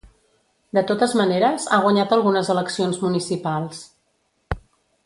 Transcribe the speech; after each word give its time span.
De 0.77 0.83
totes 0.91 1.13
maneres, 1.19 1.67
ha 1.75 1.79
guanyat 1.85 2.17
algunes 2.17 2.51
eleccions 2.55 3.01
municipals. 3.05 3.87